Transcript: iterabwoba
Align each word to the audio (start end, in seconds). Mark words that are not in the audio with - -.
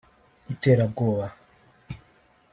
iterabwoba 0.53 1.27